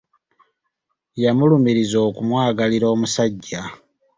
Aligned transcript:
Yamulumiriza 1.23 1.97
okumwagalira 2.09 2.85
omusajja. 2.93 3.61